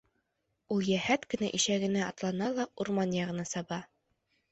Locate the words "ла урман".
2.61-3.13